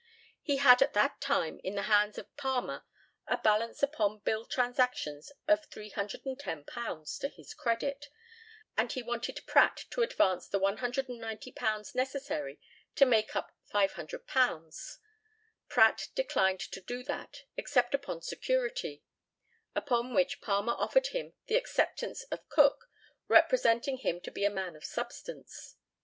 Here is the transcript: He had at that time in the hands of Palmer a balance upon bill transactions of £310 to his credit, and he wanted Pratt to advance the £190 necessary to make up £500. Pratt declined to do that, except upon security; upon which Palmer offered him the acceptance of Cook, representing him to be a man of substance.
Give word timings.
He 0.41 0.57
had 0.57 0.81
at 0.81 0.93
that 0.93 1.21
time 1.21 1.59
in 1.63 1.75
the 1.75 1.83
hands 1.83 2.17
of 2.17 2.35
Palmer 2.35 2.83
a 3.27 3.37
balance 3.37 3.83
upon 3.83 4.17
bill 4.17 4.45
transactions 4.45 5.31
of 5.47 5.69
£310 5.69 7.19
to 7.19 7.27
his 7.29 7.53
credit, 7.53 8.07
and 8.75 8.91
he 8.91 9.03
wanted 9.03 9.43
Pratt 9.45 9.85
to 9.91 10.01
advance 10.01 10.47
the 10.47 10.59
£190 10.59 11.93
necessary 11.93 12.59
to 12.95 13.05
make 13.05 13.35
up 13.35 13.55
£500. 13.71 14.97
Pratt 15.69 16.07
declined 16.15 16.61
to 16.61 16.81
do 16.81 17.03
that, 17.03 17.43
except 17.55 17.93
upon 17.93 18.23
security; 18.23 19.03
upon 19.75 20.15
which 20.15 20.41
Palmer 20.41 20.73
offered 20.73 21.09
him 21.09 21.33
the 21.45 21.57
acceptance 21.57 22.23
of 22.31 22.49
Cook, 22.49 22.89
representing 23.27 23.97
him 23.97 24.19
to 24.21 24.31
be 24.31 24.45
a 24.45 24.49
man 24.49 24.75
of 24.75 24.83
substance. 24.83 25.75